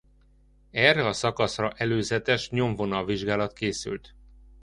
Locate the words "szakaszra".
1.13-1.69